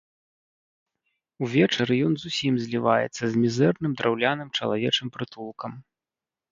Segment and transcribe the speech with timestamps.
[1.47, 5.71] Увечары ён зусім зліваецца з мізэрным драўляным чалавечым прытулкам.